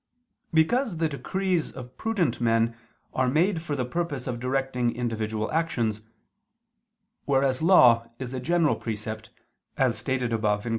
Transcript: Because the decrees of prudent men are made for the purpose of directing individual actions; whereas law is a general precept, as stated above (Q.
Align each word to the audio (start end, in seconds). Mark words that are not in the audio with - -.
Because 0.51 0.97
the 0.97 1.07
decrees 1.07 1.71
of 1.71 1.95
prudent 1.95 2.41
men 2.41 2.75
are 3.13 3.27
made 3.27 3.61
for 3.61 3.75
the 3.75 3.85
purpose 3.85 4.25
of 4.25 4.39
directing 4.39 4.95
individual 4.95 5.51
actions; 5.51 6.01
whereas 7.25 7.61
law 7.61 8.09
is 8.17 8.33
a 8.33 8.39
general 8.39 8.75
precept, 8.75 9.29
as 9.77 9.99
stated 9.99 10.33
above 10.33 10.63
(Q. 10.63 10.69